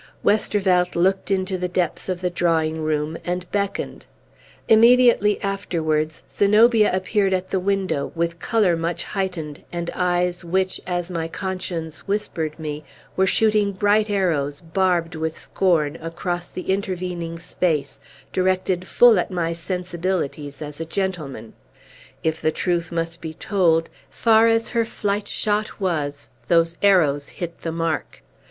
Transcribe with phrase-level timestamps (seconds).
[0.23, 4.07] Westervelt looked into the depths of the drawing room, and beckoned.
[4.67, 11.11] Immediately afterwards Zenobia appeared at the window, with color much heightened, and eyes which, as
[11.11, 12.83] my conscience whispered me,
[13.15, 17.99] were shooting bright arrows, barbed with scorn, across the intervening space,
[18.33, 21.53] directed full at my sensibilities as a gentleman.
[22.23, 27.61] If the truth must be told, far as her flight shot was, those arrows hit
[27.61, 28.23] the mark.